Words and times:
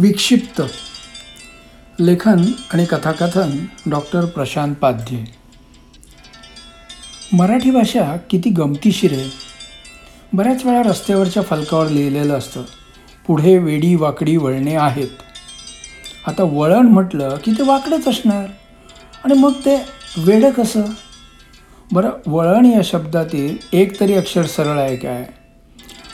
विक्षिप्त. 0.00 0.62
लेखन 2.00 2.44
आणि 2.72 2.84
कथाकथन 2.84 3.64
डॉक्टर 3.86 4.24
प्रशांत 4.24 4.74
पाध्ये. 4.74 5.24
मराठी 7.32 7.70
भाषा 7.70 8.16
किती 8.30 8.50
गमतीशीर 8.50 9.12
आहे. 9.12 9.30
बऱ्याच 10.32 10.64
वेळा 10.64 10.82
रस्त्यावरच्या 10.82 11.42
फलकावर 11.42 11.88
लिहिलेलं 11.88 12.38
असतं 12.38 12.62
पुढे 13.26 13.58
वेडी 13.58 13.94
वाकडी 13.94 14.36
वळणे 14.36 14.74
आहेत. 14.74 15.08
आता 16.26 16.42
वळण 16.42 16.86
म्हटलं 16.86 17.36
की 17.44 17.52
ते 17.52 17.62
वाकडंच 17.62 18.08
असणार. 18.08 18.46
आणि 19.24 19.34
मग 19.34 19.52
ते 19.52 19.76
वेडं 20.18 20.50
कसं? 20.50 20.82
बरं 21.92 22.10
वळण 22.26 22.64
या 22.64 22.80
शब्दातील 22.84 23.56
एक 23.72 24.00
तरी 24.00 24.14
अक्षर 24.14 24.46
सरळ 24.46 24.78
आहे 24.78 24.96
काय? 24.96 25.26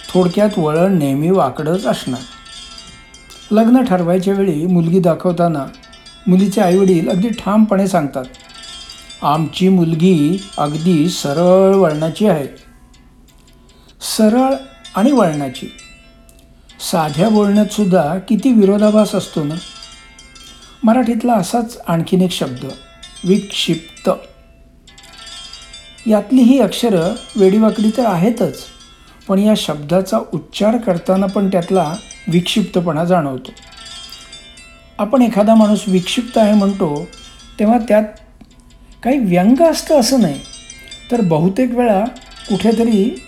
थोडक्यात 0.09 0.50
वळण 0.57 0.98
नेहमी 0.98 1.30
वाकडंच 1.30 1.87
असणार. 1.87 2.21
लग्न 3.50 3.85
ठरवायच्या 3.85 4.35
वेळी 4.35 4.67
मुलगी 4.67 5.00
दाखवताना 5.00 5.67
मुलीचे 6.27 6.61
आईवडील 6.61 7.09
अगदी 7.09 7.29
ठामपणे 7.29 7.89
सांगतात 7.89 8.25
आमची 9.23 9.68
मुलगी 9.68 10.45
अगदी 10.59 11.09
सरळ 11.09 11.75
वळणाची 11.75 12.27
आहे. 12.27 12.46
सरळ 14.01 14.54
आणि 14.95 15.13
वळणाची. 15.13 15.67
साध्या 16.81 17.29
बोलण्यातसुद्धा 17.29 18.18
किती 18.18 18.53
विरोधाभास 18.53 19.14
असतो 19.14 19.45
ना? 19.45 19.54
मराठीतला 20.85 21.32
असाच 21.32 21.79
आणखीन 21.87 22.23
एक 22.23 22.31
शब्द 22.31 22.67
विक्षिप्त. 23.25 24.11
यातली 26.07 26.43
ही 26.43 26.59
अक्षरं 26.59 27.15
वेडीवाकडी 27.37 27.90
तर 27.96 28.07
आहेतच 28.07 28.59
पण 29.29 29.39
या 29.39 29.54
शब्दाचा 29.57 30.18
उच्चार 30.32 30.76
करताना 30.76 31.26
पण 31.26 31.49
त्यातला 31.49 31.95
विक्षिप्तपणा 32.28 33.05
जाणवतो. 33.05 33.50
आपण 34.98 35.22
एखादा 35.22 35.55
माणूस 35.55 35.81
विक्षिप्त 35.87 36.39
आहे 36.39 36.55
म्हणतो 36.55 37.09
तेव्हा 37.59 37.78
त्यात 37.78 38.03
काही 39.03 39.19
व्यंग 39.19 39.62
असतं 39.62 40.01
असं 40.01 40.20
नाही. 40.20 40.41
तर 41.11 41.20
बहुतेक 41.20 41.75
वेळा 41.75 42.05
कुठेतरी 42.48 43.25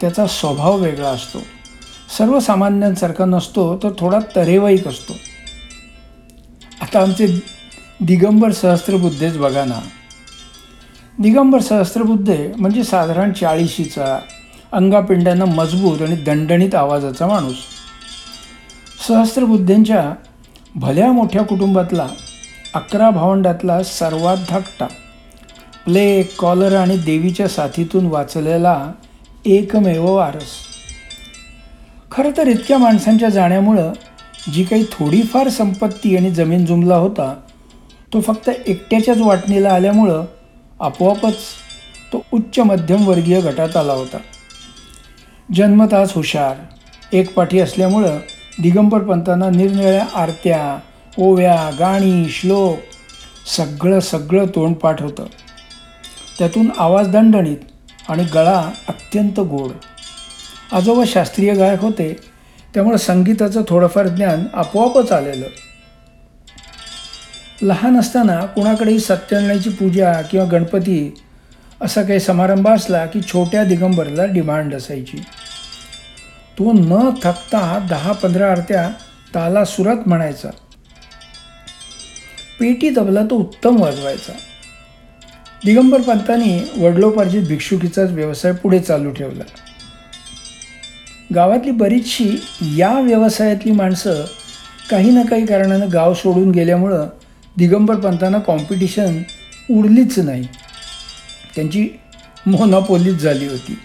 त्याचा 0.00 0.26
स्वभाव 0.26 0.76
वेगळा 0.76 1.08
असतो. 1.08 1.38
सर्वसामान्यांसारखा 2.18 3.24
नसतो 3.24 3.76
तर 3.82 3.90
थोडा 3.98 4.18
तरेवाईक 4.36 4.88
असतो. 4.88 5.12
आता 6.80 7.02
आमचे 7.02 7.26
दिगंबर 8.00 8.52
सहस्त्रबुद्धेच 8.52 9.38
बघा 9.38 9.64
ना. 9.64 9.80
दिगंबर 11.18 11.58
सहस्त्रबुद्धे 11.58 12.52
म्हणजे 12.56 12.84
साधारण 12.84 13.32
चाळीशीचा 13.32 14.18
अंगापिंड्यानं 14.72 15.44
मजबूत 15.44 16.02
आणि 16.02 16.16
दणदणीत 16.16 16.74
आवाजाचा 16.74 17.26
माणूस. 17.26 17.56
सहस्त्रबुद्धेंच्या 19.00 20.12
भल्या 20.74 21.10
मोठ्या 21.12 21.42
कुटुंबातला 21.42 22.06
अकरा 22.74 23.10
भावंडातला 23.10 23.82
सर्वात 23.82 24.36
धाकटा 24.48 24.86
प्लेग 25.84 26.24
कॉलर 26.38 26.76
आणि 26.76 26.96
देवीच्या 26.96 27.48
साथीतून 27.48 28.06
वाचलेला 28.06 28.92
एकमेव 29.44 30.06
वारस. 30.06 30.54
खरं 32.12 32.30
तर 32.36 32.46
इतक्या 32.46 32.78
माणसांच्या 32.78 33.28
जाण्यामुळं 33.28 33.92
जी 34.52 34.64
काही 34.64 34.84
थोडीफार 34.92 35.48
संपत्ती 35.48 36.16
आणि 36.16 36.30
जमीन 36.30 36.64
जुमला 36.66 36.96
होता 36.96 37.34
तो 38.12 38.20
फक्त 38.20 38.50
एकट्याच्याच 38.66 39.20
वाटणीला 39.20 39.70
आल्यामुळं 39.70 40.24
आपोआपच 40.80 41.36
तो 42.12 42.24
उच्च 42.32 42.58
मध्यमवर्गीय 42.58 43.40
गटात 43.40 43.76
आला 43.76 43.92
होता. 43.92 44.18
जन्मताच 45.54 46.12
हुशार 46.14 46.54
एकपाठी 47.12 47.60
असल्यामुळं 47.60 48.18
दिगंबर 48.62 48.98
पंतांना 48.98 49.50
निरनिळ्या 49.50 50.06
आरत्या 50.14 50.78
ओव्या 51.18 51.70
गाणी 51.78 52.28
श्लोक 52.28 52.78
सगळं 53.56 54.00
सगळं 54.00 54.46
तोंडपाठ 54.46 55.02
होतं. 55.02 55.26
त्यातून 56.38 56.70
आवाज 56.78 57.08
दणदणीत 57.08 57.56
आणि 58.08 58.24
गळा 58.24 58.70
अत्यंत 58.88 59.40
गोड. 59.40 59.70
आजोबा 60.72 61.02
शास्त्रीय 61.06 61.54
गायक 61.54 61.80
होते 61.80 62.16
त्यामुळे 62.74 62.98
संगीताचं 62.98 63.62
थोडंफार 63.68 64.08
ज्ञान 64.08 64.44
आपोआपच 64.54 65.12
आलेलं. 65.12 65.46
लहान 67.62 67.98
असताना 67.98 68.46
कुणाकडेही 68.46 68.98
सत्यनारायणाची 68.98 69.70
पूजा 69.70 70.22
किंवा 70.22 70.46
गणपती 70.46 71.14
असा 71.80 72.02
काही 72.02 72.20
समारंभ 72.20 72.68
असला 72.68 73.06
की 73.06 73.20
छोट्या 73.20 73.64
दिगंबरला 73.64 74.24
डिमांड 74.24 74.74
असायची. 74.74 75.22
तो 76.58 76.72
न 76.72 77.10
थकता 77.22 77.86
दहा 77.90 78.12
पंधरा 78.12 78.50
आरत्या 78.50 78.88
ताला 79.34 79.64
सुरात 79.64 79.96
म्हणायचा. 80.06 80.48
पेटी 82.60 82.90
तबला 82.90 83.22
तो 83.22 83.34
उत्तम 83.34 83.80
वाजवायचा. 83.80 84.32
दिगंबर 85.64 86.00
पंतांनी 86.00 86.84
वडलोपार्जित 86.84 87.42
भिक्षुकीचाच 87.42 88.10
व्यवसाय 88.10 88.52
पुढे 88.52 88.80
चालू 88.80 89.10
ठेवला. 89.10 89.44
गावातली 91.34 91.70
बरीचशी 91.70 92.40
या 92.76 93.00
व्यवसायातली 93.00 93.72
माणसं 93.72 94.24
काही 94.90 95.10
ना 95.10 95.22
काही 95.22 95.46
कारणानं 95.46 95.86
गाव 95.92 96.14
सोडून 96.14 96.50
गेल्यामुळं 96.50 97.06
दिगंबर 97.56 97.94
पंतांना 97.94 98.38
कॉम्पिटिशन 98.38 99.22
उरलीच 99.70 100.18
नाही. 100.18 100.48
त्यांची 101.54 101.88
मोनापोलीच 102.46 103.14
झाली 103.14 103.46
होती. 103.46 103.78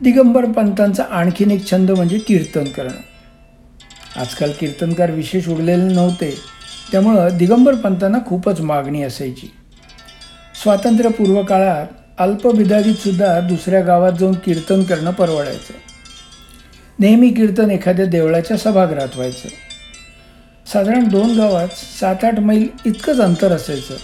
दिगंबर 0.00 0.44
पंतांचा 0.44 1.02
आणखीन 1.02 1.50
एक 1.50 1.70
छंद 1.70 1.90
म्हणजे 1.90 2.18
कीर्तन 2.18 2.64
करणं 2.64 4.20
आजकाल 4.20 4.52
कीर्तनकार 4.60 5.10
विशेष 5.10 5.48
उरलेले 5.48 5.94
नव्हते 5.94 6.34
त्यामुळं 6.92 7.36
दिगंबर 7.36 7.74
पंतांना 7.74 8.18
खूपच 8.26 8.60
मागणी 8.60 9.02
असायची. 9.02 9.52
स्वातंत्र्यपूर्व 10.62 11.42
काळात 11.42 11.86
अल्पविदारीतसुद्धा 12.18 13.40
दुसऱ्या 13.40 13.80
गावात 13.80 14.12
जाऊन 14.12 14.34
कीर्तन 14.34 14.82
करणं 14.82 15.10
परवडायचं. 15.10 15.72
नेहमी 16.98 17.30
कीर्तन 17.30 17.70
एखाद्या 17.70 18.06
देवळाच्या 18.06 18.56
सभागृहात 18.56 19.08
व्हायचं. 19.14 19.48
साधारण 20.72 21.08
दोन 21.08 21.36
गावात 21.36 21.68
सात 22.00 22.24
आठ 22.24 22.38
मैल 22.38 22.68
इतकंच 22.86 23.20
अंतर 23.20 23.52
असायचं. 23.52 23.94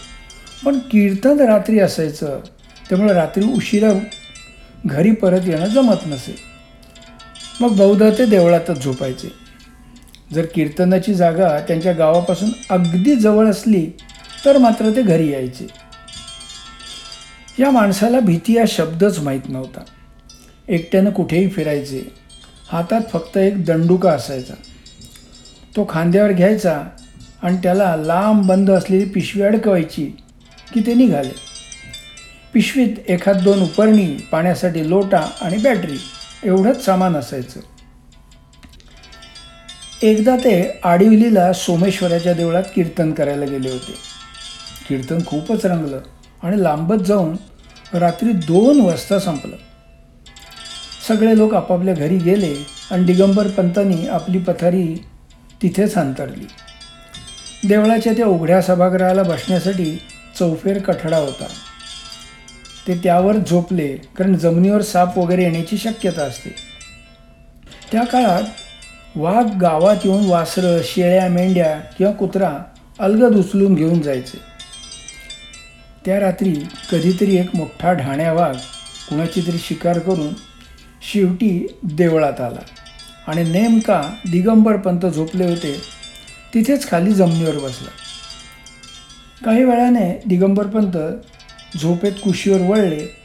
पण 0.64 0.78
कीर्तन 0.78 1.40
रात्री 1.40 1.78
असायचं 1.78 2.40
त्यामुळे 2.88 3.12
रात्री 3.12 3.44
उशिरा 3.44 3.92
घरी 4.86 5.10
परत 5.10 5.40
येणं 5.46 5.66
जमत 5.66 5.96
नसे. 6.06 6.36
मग 7.60 7.76
बहुधा 7.76 8.10
ते 8.18 8.26
देवळातच 8.26 8.84
झोपायचे. 8.84 9.28
जर 10.34 10.46
कीर्तनाची 10.54 11.14
जागा 11.14 11.60
त्यांच्या 11.60 11.92
गावापासून 11.92 12.50
अगदी 12.70 13.14
जवळ 13.14 13.46
असली 13.46 13.90
तर 14.44 14.58
मात्र 14.58 14.90
ते 14.96 15.02
घरी 15.02 15.32
यायचे. 15.32 15.66
या 17.58 17.70
माणसाला 17.70 18.20
भीती 18.20 18.58
हा 18.58 18.64
शब्दच 18.68 19.18
माहीत 19.18 19.40
नव्हता. 19.48 19.80
एकट्यानं 20.68 21.10
कुठेही 21.10 21.48
फिरायचे. 21.48 22.12
हातात 22.68 23.00
फक्त 23.12 23.36
एक 23.36 23.64
दंडुका 23.64 24.10
असायचा. 24.10 24.54
तो 25.76 25.86
खांद्यावर 25.90 26.32
घ्यायचा 26.32 26.82
आणि 27.42 27.56
त्याला 27.56 27.96
लांब 27.96 28.46
बंद 28.46 28.70
असलेली 28.70 29.04
पिशवी 29.04 29.42
अडकवायची 29.42 30.16
की 30.74 30.80
ते 30.80 30.94
निघाले. 30.94 31.49
पिशवीत 32.54 32.88
एखाद 33.08 33.36
दोन 33.42 33.62
उपरणी 33.62 34.28
पाण्यासाठी 34.32 34.88
लोटा 34.88 35.28
आणि 35.40 35.56
बॅटरी 35.56 35.98
एवढंच 36.44 36.84
सामान 36.84 37.16
असायचं. 37.16 37.60
एकदा 40.02 40.36
ते 40.36 40.80
आडिवलीला 40.84 41.52
सोमेश्वराच्या 41.52 42.32
देवळात 42.32 42.62
कीर्तन 42.74 43.12
करायला 43.12 43.44
गेले 43.44 43.70
होते. 43.70 43.94
कीर्तन 44.88 45.18
खूपच 45.26 45.66
रंगलं 45.66 46.00
आणि 46.42 46.62
लांबच 46.62 47.06
जाऊन 47.06 47.36
रात्री 47.92 48.32
दोन 48.32 48.80
वाजता 48.80 49.18
संपलं. 49.18 49.56
सगळे 51.08 51.38
लोक 51.38 51.54
आपापल्या 51.54 51.94
घरी 51.94 52.18
गेले 52.18 52.54
आणि 52.90 53.04
दिगंबर 53.04 53.48
पंतांनी 53.48 54.08
आपली 54.08 54.38
पथारी 54.38 55.04
तिथेच 55.62 55.94
अंतरली. 55.94 56.46
देवळाच्या 57.68 58.12
त्या 58.12 58.26
उघड्या 58.26 58.62
सभागृहाला 58.62 59.22
बसण्यासाठी 59.22 60.02
चौफेर 60.38 60.82
कठडा 60.82 61.16
होता. 61.16 61.46
ते 62.86 62.94
त्यावर 62.94 63.36
झोपले 63.36 63.88
कारण 64.18 64.34
जमिनीवर 64.34 64.82
साप 64.82 65.18
वगैरे 65.18 65.42
येण्याची 65.42 65.78
शक्यता 65.78 66.22
असते. 66.22 66.50
त्या 67.92 68.04
काळात 68.04 68.42
वाघ 69.16 69.58
गावात 69.58 69.96
येऊन 70.04 70.28
वासरं 70.30 70.80
शेळ्या 70.84 71.28
मेंढ्या 71.28 71.78
किंवा 71.98 72.12
कुत्रा 72.12 72.50
अलगद 72.98 73.36
उचलून 73.36 73.74
घेऊन 73.74 74.00
जायचे. 74.00 74.38
त्या 76.04 76.20
रात्री 76.20 76.54
कधीतरी 76.92 77.36
एक 77.36 77.56
मोठा 77.56 77.92
ढाण्या 77.92 78.32
वाघ 78.32 78.56
कुणाची 79.08 79.40
तरी 79.46 79.58
शिकार 79.58 79.98
करून 79.98 80.32
शेवटी 81.12 81.66
देवळात 81.82 82.40
आला 82.40 82.62
आणि 83.26 83.42
नेमका 83.42 84.02
दिगंबर 84.30 84.76
पंत 84.76 85.06
झोपले 85.06 85.44
होते 85.44 85.80
तिथेच 86.54 86.88
खाली 86.90 87.12
जमिनीवर 87.12 87.54
बसला. 87.54 87.90
काही 89.44 89.64
वेळाने 89.64 90.22
दिगंबर 90.26 90.66
पंत 90.66 90.96
झोपेत 91.78 92.12
कुशीवर 92.12 92.60
वळले 92.60 93.16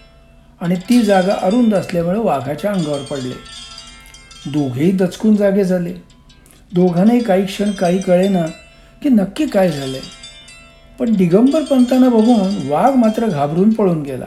आणि 0.61 0.75
ती 0.75 1.01
जागा 1.01 1.33
अरुंद 1.41 1.75
असल्यामुळे 1.75 2.19
वाघाच्या 2.19 2.71
अंगावर 2.71 2.99
पडले. 2.99 3.33
दोघेही 4.45 4.91
दचकून 4.91 5.35
जागे 5.35 5.63
झाले. 5.63 5.93
दोघांनाही 6.73 7.19
काही 7.19 7.45
क्षण 7.45 7.71
काही 7.71 8.01
कळेना 8.01 8.45
की 9.03 9.09
नक्की 9.09 9.45
काय 9.45 9.71
झालंय. 9.71 9.99
पण 10.99 11.13
दिगंबर 11.13 11.63
पंतांना 11.63 12.09
बघून 12.09 12.71
वाघ 12.71 12.95
मात्र 12.95 13.27
घाबरून 13.27 13.73
पळून 13.73 14.01
गेला. 14.01 14.25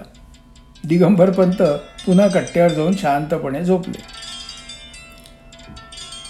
दिगंबर 0.85 1.31
पंत 1.31 1.63
पुन्हा 2.07 2.29
कट्ट्यावर 2.29 2.73
जाऊन 2.73 2.97
शांतपणे 2.97 3.65
झोपले. 3.65 4.01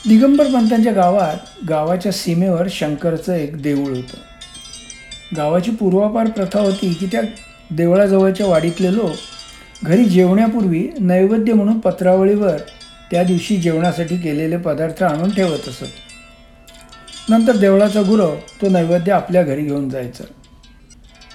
दिगंबर 0.09 0.45
पंतांच्या 0.45 0.93
गावात 0.93 1.65
गावाच्या 1.69 2.13
सीमेवर 2.13 2.67
शंकरचं 2.71 3.35
एक 3.35 3.63
देऊळ 3.63 3.95
होतं. 3.95 4.17
गावाची 5.37 5.71
पूर्वापार 5.71 6.31
प्रथा 6.31 6.61
होती 6.61 6.95
की 6.95 7.07
त्या 7.07 7.21
देवळाजवळच्या 7.71 8.47
वाडीतले 8.47 8.95
लोक 8.95 9.85
घरी 9.85 10.05
जेवण्यापूर्वी 10.05 10.89
नैवेद्य 10.99 11.53
म्हणून 11.53 11.79
पत्रावळीवर 11.79 12.57
त्या 13.11 13.23
दिवशी 13.23 13.57
जेवणासाठी 13.57 14.17
केलेले 14.17 14.57
पदार्थ 14.57 15.03
आणून 15.03 15.31
ठेवत 15.31 15.69
असत. 15.69 15.85
नंतर 17.29 17.57
देवळाचा 17.57 18.03
गुरव 18.03 18.35
तो 18.63 18.69
नैवेद्य 18.69 19.13
आपल्या 19.13 19.43
घरी 19.43 19.63
घेऊन 19.63 19.89
जायचा. 19.89 20.25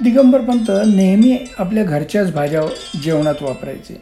दिगंबर 0.01 0.41
पंत 0.41 0.71
नेहमी 0.95 1.37
आपल्या 1.57 1.83
घरच्याच 1.83 2.31
भाज्या 2.33 2.61
जेवणात 3.03 3.41
वापरायचे. 3.41 4.01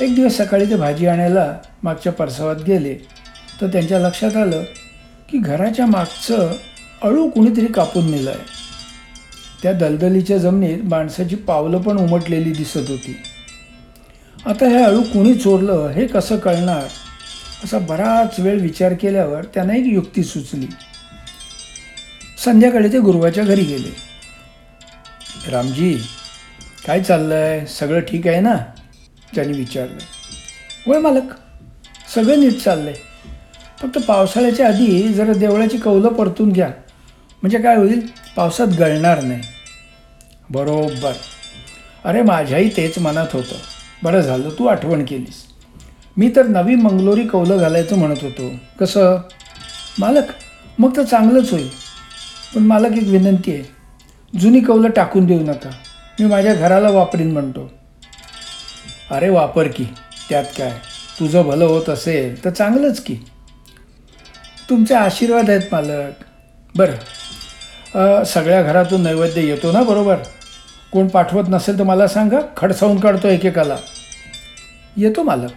एक 0.00 0.14
दिवस 0.14 0.36
सकाळी 0.36 0.70
ते 0.70 0.76
भाजी 0.76 1.06
आणायला 1.06 1.58
मागच्या 1.82 2.12
परसावात 2.12 2.56
गेले 2.56 2.94
तर 3.60 3.66
त्यांच्या 3.66 3.98
लक्षात 3.98 4.36
आलं 4.36 4.62
की 5.30 5.38
घराच्या 5.38 5.86
मागचं 5.86 6.52
अळू 7.02 7.28
कुणीतरी 7.28 7.66
कापून 7.66 8.10
नेलं 8.10 8.30
आहे 8.30 8.59
त्या 9.62 9.72
दलदलीच्या 9.72 10.38
जमिनीत 10.38 10.78
माणसाची 10.82 11.36
पावलं 11.36 11.78
पण 11.78 11.96
उमटलेली 11.96 12.52
दिसत 12.52 12.90
होती. 12.90 13.16
आता 14.46 14.68
हे 14.68 14.82
अळू 14.82 15.02
कुणी 15.02 15.34
चोरलं 15.34 15.88
हे 15.88 16.06
कसं 16.06 16.36
कळणार? 16.36 16.82
असा 17.64 17.78
बराच 17.78 18.40
वेळ 18.40 18.60
विचार 18.60 18.94
केल्यावर 18.94 19.44
त्यांना 19.44 19.74
एक 19.74 19.84
युक्ती 19.86 20.24
सुचली. 20.24 20.66
संध्याकाळी 22.44 22.92
ते 22.92 22.98
गुरुवाच्या 22.98 23.44
घरी 23.44 23.62
गेले. 23.62 24.10
रामजी 25.50 25.98
काय 26.86 27.02
चाललंय? 27.02 27.66
सगळं 27.66 28.00
ठीक 28.00 28.26
आहे 28.26 28.40
ना? 28.40 28.56
त्यांनी 29.34 29.58
विचारलं. 29.58 29.98
होय 30.86 30.98
मालक 30.98 31.22
सगळं 32.14 32.40
नीट 32.40 32.60
चाललंय. 32.60 32.94
फक्त 33.80 33.98
पावसाळ्याच्या 33.98 34.68
आधी 34.68 35.08
जरा 35.08 35.32
देवळाची 35.32 35.76
कौलं 35.78 36.08
परतून 36.08 36.52
घ्या. 36.52 36.68
म्हणजे 37.42 37.58
काय 37.58 37.76
होईल? 37.76 38.06
पावसात 38.36 38.66
गळणार 38.66 39.22
नाही. 39.22 39.40
बरोबर. 40.50 41.12
अरे 42.04 42.22
माझ्याही 42.22 42.68
तेच 42.68 42.98
मनात 42.98 43.26
होतं. 43.32 43.56
बरं 44.02 44.20
झालं 44.20 44.48
तू 44.58 44.66
आठवण 44.66 45.04
केलीस. 45.04 45.44
मी 46.16 46.32
तर 46.36 46.46
नवी 46.46 46.74
मंगलोरी 46.74 47.26
कौलं 47.26 47.58
घालायचं 47.58 47.98
म्हणत 47.98 48.16
होतो. 48.22 48.50
कसं? 48.80 49.18
मालक 49.98 50.24
मग 50.78 50.96
तर 50.96 51.02
चांगलंच 51.02 51.50
होईल. 51.50 51.68
पण 52.54 52.62
मालक 52.62 52.96
एक 52.96 53.08
विनंती 53.08 53.54
आहे. 53.54 53.62
जुनी 54.38 54.60
कौलं 54.60 54.90
टाकून 54.90 55.26
देऊ 55.26 55.40
नका. 55.40 55.70
मी 56.20 56.26
माझ्या 56.26 56.54
घराला 56.54 56.90
वापरीन 56.90 57.32
म्हणतो. 57.32 57.70
अरे 59.10 59.28
वापर 59.28 59.68
की. 59.68 59.84
त्यात 60.28 60.44
काय? 60.58 60.70
तुझं 61.20 61.42
भलं 61.42 61.64
होत 61.64 61.88
असेल 61.88 62.44
तर 62.44 62.50
चांगलंच 62.50 63.00
की. 63.00 63.14
तुमचे 64.70 64.94
आशीर्वाद 64.94 65.50
आहेत 65.50 65.62
मालक. 65.72 66.12
बरं. 66.76 68.24
सगळ्या 68.24 68.62
घरातून 68.62 69.00
नैवेद्य 69.00 69.42
येतो 69.42 69.72
ना 69.72 69.82
बरोबर? 69.82 70.16
कोण 70.92 71.08
पाठवत 71.08 71.44
नसेल 71.48 71.78
तर 71.78 71.84
मला 71.84 72.08
सांगा 72.08 72.38
खडसावून 72.56 73.00
काढतो 73.00 73.28
एकेकाला. 73.28 73.76
येतो 74.96 75.22
मालक. 75.22 75.50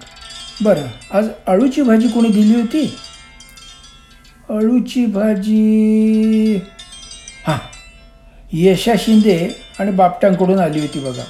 बरं 0.62 0.86
आज 1.12 1.28
अळूची 1.48 1.82
भाजी 1.82 2.08
कोणी 2.08 2.30
दिली 2.30 2.56
होती? 2.56 2.98
अळूची 4.50 5.06
भाजी. 5.06 6.60
हां 7.48 7.58
यशा 8.54 8.94
शिंदे 8.98 9.62
आणि 9.80 9.92
बापटांकडून 9.92 10.60
आली 10.60 10.80
होती 10.80 11.00
बघा. 11.00 11.24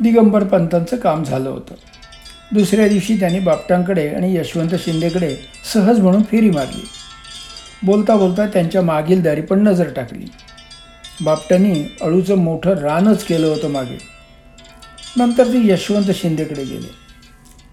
दिगंबर 0.00 0.44
पंतांचं 0.44 0.96
काम 0.96 1.24
झालं 1.24 1.50
होतं. 1.50 1.74
दुसऱ्या 2.52 2.88
दिवशी 2.88 3.20
त्यांनी 3.20 3.38
बापटांकडे 3.38 4.08
आणि 4.08 4.36
यशवंत 4.36 4.74
शिंदेकडे 4.74 5.36
सहज 5.74 5.98
म्हणून 5.98 6.22
फेरी 6.22 6.50
मारली. 6.50 6.88
बोलता 7.82 8.16
बोलता 8.16 8.46
त्यांच्या 8.46 8.82
मागील 8.82 9.22
दारी 9.22 9.40
पण 9.40 9.62
नजर 9.68 9.92
टाकली. 9.96 10.24
बापटांनी 11.22 11.96
अळूचं 12.00 12.34
मोठं 12.34 12.74
रानच 12.74 13.24
केलं 13.24 13.46
होतं 13.46 13.68
मागे. 13.68 13.98
नंतर 15.16 15.46
ते 15.46 15.72
यशवंत 15.72 16.10
शिंदेकडे 16.14 16.64
गेले. 16.64 16.90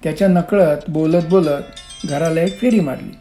त्याच्या 0.04 0.28
नकळत 0.28 0.78
बोलत 0.88 1.24
बोलत 1.30 1.64
घराला 2.06 2.42
एक 2.42 2.60
फेरी 2.62 2.80
मारली. 2.80 3.16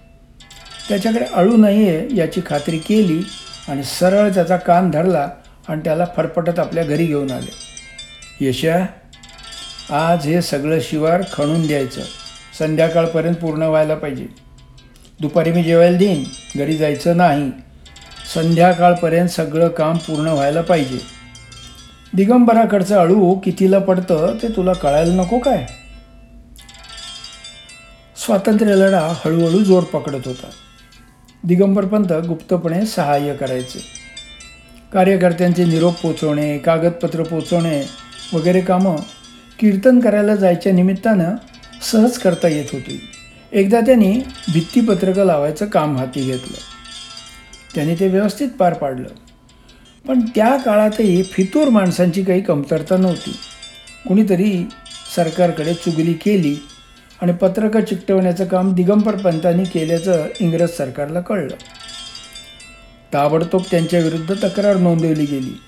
त्याच्याकडे 0.88 1.24
अळू 1.24 1.56
नाही 1.56 1.88
आहे 1.88 2.16
याची 2.16 2.40
खात्री 2.46 2.78
केली 2.78 3.22
आणि 3.68 3.82
सरळ 3.82 4.28
त्याचा 4.28 4.56
कान 4.56 4.90
धरला 4.90 5.28
आणि 5.68 5.80
त्याला 5.84 6.06
फरफटत 6.16 6.58
आपल्या 6.58 6.84
घरी 6.84 7.06
घेऊन 7.06 7.30
आले. 7.30 7.50
यशा 8.46 8.86
आज 9.90 10.26
हे 10.26 10.42
सगळं 10.42 10.78
शिवार 10.80 11.22
खणून 11.32 11.66
द्यायचं. 11.66 12.00
संध्याकाळपर्यंत 12.58 13.34
पूर्ण 13.34 13.62
व्हायला 13.62 13.94
पाहिजे. 13.94 14.26
दुपारी 15.20 15.52
मी 15.52 15.62
जेवायला 15.62 15.98
देईन. 15.98 16.24
घरी 16.56 16.76
जायचं 16.76 17.16
नाही. 17.16 17.50
संध्याकाळपर्यंत 18.34 19.28
सगळं 19.28 19.68
काम 19.68 19.96
पूर्ण 19.96 20.26
व्हायला 20.26 20.60
पाहिजे. 20.60 20.98
दिगंबराकडचं 22.14 22.96
अळू 22.96 23.34
कितीला 23.34 23.78
पडतं 23.78 24.34
ते 24.42 24.48
तुला 24.48 24.72
कळायला 24.72 25.14
नको 25.14 25.38
काय? 25.38 25.66
स्वातंत्र्य 28.16 28.74
लढा 28.74 29.12
हळूहळू 29.24 29.58
जोर 29.58 29.82
पकडत 29.82 30.20
होता. 30.24 30.46
दिगंबर 31.44 31.84
पंत 31.84 32.12
गुप्तपणे 32.28 32.86
सहाय्य 32.86 33.34
करायचे. 33.34 33.78
कार्यकर्त्यांचे 34.92 35.64
निरोप 35.64 35.94
पोचवणे 36.00 36.58
कागदपत्र 36.58 37.22
पोचवणे 37.22 37.82
वगैरे 38.32 38.60
कामं 38.60 38.96
कीर्तन 39.58 40.00
करायला 40.00 40.36
जायच्या 40.36 40.72
निमित्तानं 40.72 41.34
सहज 41.92 42.18
करता 42.18 42.48
येत 42.48 42.66
होती. 42.72 43.10
एकदा 43.52 43.80
त्यांनी 43.80 44.20
भित्तीपत्रकं 44.52 45.24
लावायचं 45.24 45.66
काम 45.66 45.96
हाती 45.96 46.22
घेतलं. 46.22 46.75
त्याने 47.76 47.94
ते 47.94 48.08
व्यवस्थित 48.08 48.48
पार 48.58 48.74
पाडलं. 48.74 49.08
पण 50.08 50.20
त्या 50.34 50.56
काळातही 50.56 51.22
फितूर 51.22 51.68
माणसांची 51.68 52.22
काही 52.22 52.40
कमतरता 52.40 52.96
नव्हती. 52.96 53.36
कुणीतरी 54.08 54.68
सरकारकडे 55.16 55.74
चुगली 55.74 56.12
केली 56.12 56.56
आणि 57.22 57.32
पत्रकं 57.32 57.84
चिकटवण्याचं 57.84 58.44
काम 58.44 58.74
दिगंबर 58.74 59.16
पंतांनी 59.16 59.64
केल्याचं 59.64 60.26
इंग्रज 60.40 60.70
सरकारला 60.70 61.20
कळलं. 61.20 61.54
ताबडतोब 63.14 63.62
त्यांच्याविरुद्ध 63.70 64.34
तक्रार 64.44 64.76
नोंदवली 64.76 65.24
गेली 65.24 65.60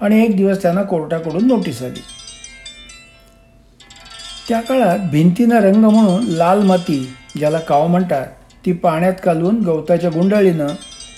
आणि 0.00 0.24
एक 0.24 0.36
दिवस 0.36 0.62
त्यांना 0.62 0.82
कोर्टाकडून 0.82 1.46
नोटीस 1.46 1.82
आली. 1.82 2.00
त्या 4.48 4.60
काळात 4.60 4.98
भिंतीनं 4.98 5.56
रंग 5.56 5.84
म्हणून 5.84 6.24
लाल 6.24 6.62
माती 6.62 7.14
ज्याला 7.38 7.58
काव 7.58 7.86
म्हणतात 7.86 8.26
ती 8.66 8.72
पाण्यात 8.72 9.12
कालवून 9.24 9.60
गवताच्या 9.60 10.10
गुंडाळीनं 10.10 10.66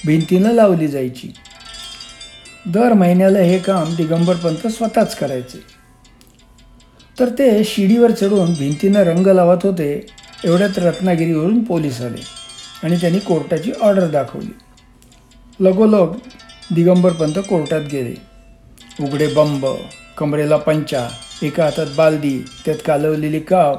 भिंतीनं 0.05 0.53
लावली 0.53 0.89
जायची. 0.89 1.33
दर 2.67 2.93
महिन्याला 2.93 3.39
हे 3.39 3.59
काम 3.59 3.95
दिगंबर 3.97 4.35
पंत 4.35 4.67
स्वतःच 4.67 5.17
करायचे. 5.17 5.59
तर 7.21 7.29
ते 7.29 7.65
शिडीवर 7.65 8.11
चढून 8.11 8.53
भिंतीनं 8.55 9.01
रंग 9.01 9.27
लावत 9.27 9.59
होते 9.63 10.07
एवढ्यात 10.45 10.79
रत्नागिरीवरून 10.79 11.63
पोलीस 11.65 12.01
आले 12.01 12.23
आणि 12.83 12.97
त्यांनी 12.97 13.19
कोर्टाची 13.19 13.73
ऑर्डर 13.81 14.07
दाखवली. 14.07 14.55
लगोलग 15.61 16.15
दिगंबर 16.75 17.13
पंत 17.13 17.39
कोर्टात 17.49 17.81
गेले. 17.93 18.15
उघडे 19.05 19.27
बंब 19.27 19.67
कमरेला 20.19 20.57
पंचा 20.57 21.09
एका 21.43 21.65
हातात 21.65 21.87
बालदी 21.97 22.45
त्यात 22.65 22.77
कालवलेली 22.87 23.41
काव 23.41 23.77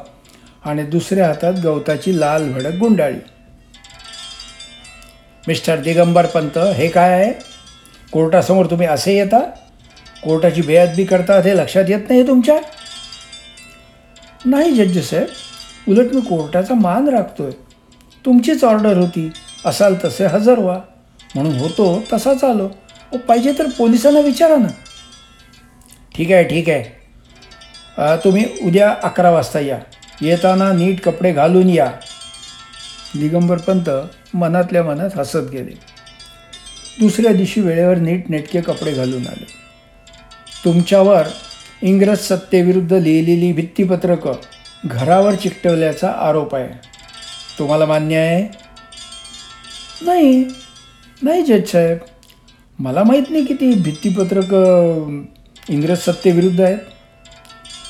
आणि 0.66 0.84
दुसऱ्या 0.84 1.28
हातात 1.28 1.54
गवताची 1.64 2.20
लाल 2.20 2.52
भडक 2.54 2.76
गुंडाळी. 2.76 3.20
मिस्टर 5.48 5.80
दिगंबर 5.80 6.26
पंत 6.26 6.58
हे 6.76 6.88
काय 6.90 7.12
आहे? 7.12 7.32
कोर्टासमोर 8.12 8.66
तुम्ही 8.66 8.88
असे 8.88 9.16
येता? 9.18 9.40
कोर्टाची 10.24 10.62
बेअदबी 10.62 11.04
करता 11.06 11.40
हे 11.42 11.56
लक्षात 11.58 11.90
येत 11.90 12.10
नाही 12.10 12.28
तुमच्या? 12.28 12.58
नाही 14.46 14.72
जज्ज 14.76 15.00
साहेब. 15.10 15.28
उलट 15.88 16.14
मी 16.14 16.22
कोर्टाचा 16.22 16.74
मान 16.74 17.08
राखतोय. 17.10 17.52
तुमचीच 18.26 18.64
ऑर्डर 18.64 18.98
होती. 18.98 19.30
असाल 19.66 19.96
तसे 20.06 20.26
हजर 20.26 20.60
व्हा 20.60 20.80
म्हणून 21.36 21.58
होतो 21.60 22.04
तसाच 22.14 22.44
आलो. 22.44 22.70
ओ 23.14 23.18
पाहिजे 23.18 23.52
तर 23.60 23.70
पोलिसांना 23.78 24.20
विचारा 24.20 24.56
ना. 24.56 24.68
ठीक 26.16 26.32
आहे 26.32 26.44
ठीक 26.44 26.70
आहे. 26.70 26.84
तुम्ही 28.24 28.46
उद्या 28.64 28.94
अकरा 29.04 29.32
वाजता 29.32 29.60
या. 29.60 29.78
येताना 30.22 30.72
नीट 30.74 31.02
कपडे 31.02 31.32
घालून 31.32 31.70
या. 31.70 31.92
दिगंबर 33.16 33.58
पंत 33.58 33.90
मनातल्या 34.34 34.84
मनात 34.84 35.10
हसत 35.18 35.38
गेले. 35.38 35.80
दुसऱ्या 37.00 37.34
दिवशी 37.34 37.62
वेळेवर 37.62 37.98
नीट 37.98 38.30
नेटके 38.30 38.62
कपडे 38.62 38.92
घालून 38.92 39.28
आले. 39.28 39.46
तुमच्यावर 40.66 41.24
इंग्रज 41.82 42.18
सत्तेविरुद्ध 42.18 42.94
लिहिलेली 42.94 43.54
भित्तीपत्रकं 43.54 44.32
घरावर 44.86 45.36
चिकटवल्याचा 45.36 46.12
आरोप 46.12 46.56
आहे. 46.56 46.70
तुम्हाला 47.60 47.86
मान्य 47.86 48.18
आहे? 48.18 48.58
नाही. 50.02 50.46
नाही 51.22 51.44
जज 51.44 51.68
साहेब. 51.68 51.98
मला 52.80 53.04
माहीत 53.04 53.24
नाही 53.30 53.46
की 53.46 53.54
ती 53.54 53.74
भित्तीपत्रकं 53.74 55.22
इंग्रज 55.70 55.98
सत्तेविरुद्ध 55.98 56.62
आहेत. 56.62 56.78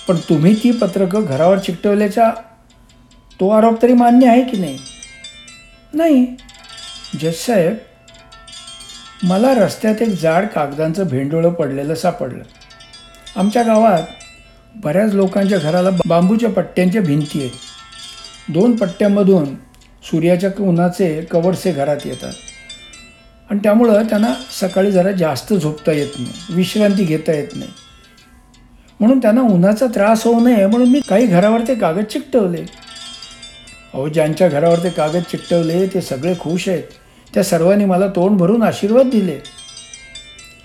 पण 0.08 0.16
तुम्ही 0.16 0.56
ती 0.56 0.72
पत्रकं 0.72 1.26
घरावर 1.26 1.58
चिकटवल्याचा 1.58 2.32
तो 3.40 3.50
आरोप 3.50 3.82
तरी 3.82 3.94
मान्य 3.94 4.28
आहे 4.28 4.42
की 4.42 4.58
नाही? 4.58 4.78
नाही. 5.98 6.26
जज 7.22 7.34
साहेब 7.34 7.76
मला 9.24 9.54
रस्त्यात 9.54 10.02
एक 10.02 10.10
जाड 10.10 10.48
कागदांचं 10.48 11.08
भेंडोळं 11.08 11.50
पडलेलं 11.50 11.96
सापडलं. 11.96 12.44
आमच्या 13.36 13.64
गावात 13.64 14.02
बऱ्याच 14.76 15.14
लोकांच्या 15.14 15.58
घराला 15.58 15.90
बांबूच्या 16.06 16.50
पट्ट्यांच्या 16.50 17.02
भिंती 17.02 17.40
आहेत. 17.40 17.52
दोन 18.50 18.76
पट्ट्यामधून 18.76 19.56
सूर्याच्या 20.04 20.50
उन्हाचे 20.60 21.22
कवडसे 21.32 21.72
घरात 21.72 21.98
येतात. 22.06 22.34
आणि 23.50 23.60
त्यामुळं 23.64 24.04
त्यांना 24.04 24.34
सकाळी 24.62 24.92
जरा 24.92 25.12
जास्त 25.12 25.54
झोपता 25.54 25.92
येत 25.92 26.20
नाही 26.20 26.56
विश्रांती 26.56 27.04
घेता 27.04 27.34
येत 27.34 27.48
नाही. 27.56 27.72
म्हणून 29.00 29.20
त्यांना 29.20 29.42
उन्हाचा 29.42 29.86
त्रास 29.88 30.24
होऊ 30.24 30.40
नये 30.40 30.66
म्हणून 30.68 30.90
मी 30.90 31.00
काही 31.10 31.26
घरावर 31.26 31.62
ते 31.68 31.76
कागद 31.76 32.04
चिकटवले. 32.04 32.87
अहो 33.98 34.08
ज्यांच्या 34.08 34.48
घरावर 34.48 34.84
ते 34.84 34.90
कागद 34.90 35.22
चिकटवले 35.32 35.88
ते 35.88 36.02
सगळे 36.02 36.34
खुश 36.40 36.70
आहेत. 36.70 36.84
त्या 37.34 37.44
सर्वांनी 37.44 37.86
मला 37.86 38.08
तोंड 38.08 38.38
भरून 38.38 38.64
आशीर्वाद 38.64 39.06
दिले. 39.06 39.40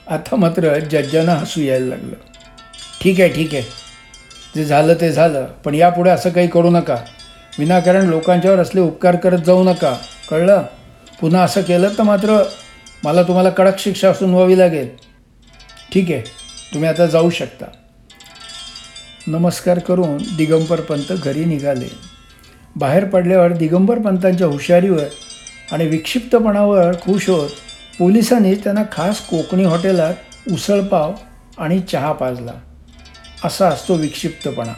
आता 0.07 0.37
मात्र 0.37 0.79
जज्जांना 0.79 1.33
हसू 1.35 1.61
यायला 1.61 1.87
लागलं. 1.87 2.15
ठीक 3.03 3.21
आहे 3.21 3.29
ठीक 3.29 3.55
आहे. 3.55 3.62
जे 4.57 4.65
झालं 4.65 4.95
ते 4.95 5.12
झालं. 5.12 5.45
पण 5.45 5.75
यापुढे 5.75 6.11
असं 6.11 6.31
काही 6.31 6.49
करू 6.49 6.71
नका. 6.71 6.97
विनाकारण 7.59 8.07
लोकांच्यावर 8.07 8.59
असले 8.59 8.81
उपकार 8.81 9.17
करत 9.17 9.39
जाऊ 9.39 9.65
नका. 9.65 9.97
कळलं? 10.31 10.62
पुन्हा 11.21 11.43
असं 11.43 11.62
केलं 11.62 11.89
तर 11.99 12.03
मात्र 12.03 12.43
मला 13.05 13.23
तुम्हाला 13.23 13.51
कडक 13.51 13.79
शिक्षा 13.79 14.12
सुनवावी 14.12 14.59
लागेल. 14.59 14.89
ठीक 15.93 16.11
आहे. 16.11 16.21
तुम्ही 16.75 16.89
आता 16.89 17.07
जाऊ 17.07 17.31
शकता. 17.31 17.67
नमस्कार 19.27 19.79
करून 19.79 20.17
दिगंबर 20.37 20.81
पंत 20.81 21.12
घरी 21.12 21.45
निघाले. 21.45 22.12
बाहेर 22.76 23.05
पडल्यावर 23.05 23.52
दिगंबर 23.52 23.99
पंतांच्या 23.99 24.47
हुशारीवर 24.47 25.05
आणि 25.73 25.87
विक्षिप्तपणावर 25.87 26.95
खुश 26.95 27.29
होत 27.29 27.49
पोलिसांनी 27.99 28.55
त्यांना 28.55 28.83
खास 28.93 29.21
कोकणी 29.21 29.64
हॉटेलात 29.64 30.14
उसळपाव 30.52 31.12
आणि 31.59 31.81
चहा 31.81 32.12
पाजला. 32.12 32.52
असा 33.45 33.69
असतो 33.69 33.95
विक्षिप्तपणा. 33.95 34.73